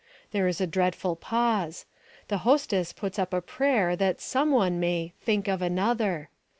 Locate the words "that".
3.97-4.19